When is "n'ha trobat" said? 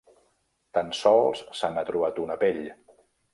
1.75-2.19